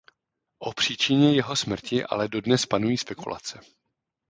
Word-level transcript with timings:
O 0.59 0.73
příčině 0.73 1.35
jeho 1.35 1.55
smrti 1.55 2.03
ale 2.03 2.27
dodnes 2.27 2.65
panují 2.65 2.97
spekulace. 2.97 3.59